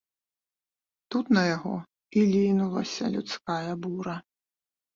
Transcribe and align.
Тут 1.15 1.25
на 1.37 1.43
яго 1.55 1.75
і 2.19 2.25
лінулася 2.33 3.13
людская 3.19 3.71
бура. 3.87 4.19